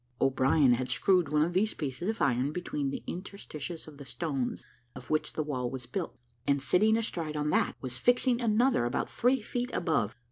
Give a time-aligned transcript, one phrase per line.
[0.19, 4.65] O'Brien had screwed one of these pieces of iron between the interstices of the stones
[4.95, 9.11] of which the wall was built, and sitting astride on that, was fixing another about
[9.11, 10.15] three feet above.